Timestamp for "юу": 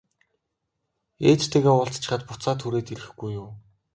3.41-3.49